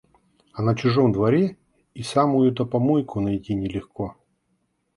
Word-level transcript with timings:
А 0.53 0.63
на 0.63 0.73
чужом 0.75 1.11
дворе 1.11 1.57
и 1.93 2.01
самую-то 2.01 2.65
помойку 2.65 3.19
найти 3.19 3.53
не 3.53 3.67
легко. 3.69 4.15